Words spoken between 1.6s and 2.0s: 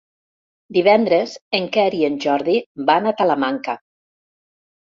Quer